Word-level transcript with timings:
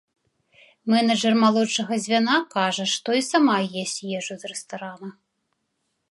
Менеджар 0.91 1.33
малодшага 1.43 1.93
звяна 2.05 2.37
кажа, 2.55 2.85
што 2.93 3.09
і 3.19 3.25
сама 3.31 3.57
есць 3.83 3.97
ежу 4.21 4.33
з 4.45 4.51
рэстарана. 4.55 5.09